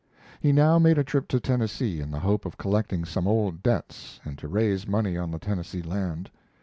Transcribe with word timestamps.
He 0.39 0.51
now 0.51 0.79
made 0.79 0.97
a 0.97 1.03
trip 1.03 1.27
to 1.27 1.39
Tennessee 1.39 1.99
in 1.99 2.09
the 2.09 2.21
hope 2.21 2.47
of 2.47 2.57
collecting 2.57 3.05
some 3.05 3.27
old 3.27 3.61
debts 3.61 4.19
and 4.25 4.35
to 4.39 4.47
raise 4.47 4.87
money 4.87 5.15
on 5.15 5.29
the 5.29 5.37
Tennessee 5.37 5.83
land. 5.83 6.31